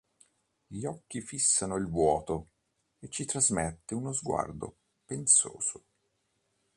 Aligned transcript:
Gli 0.65 0.83
occhi 0.87 1.21
fissano 1.21 1.75
il 1.75 1.87
"vuoto" 1.87 2.47
e 2.97 3.07
ci 3.09 3.23
trasmette 3.25 3.93
uno 3.93 4.11
sguardo 4.13 4.77
pensoso. 5.05 5.83